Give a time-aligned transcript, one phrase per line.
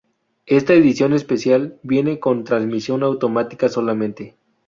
[0.47, 4.35] Esta edición especial viene con transmisión automática solamente.